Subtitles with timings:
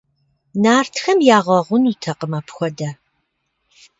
[0.61, 2.89] Нартхэм ягъэгъунутэкъым апхуэдэ.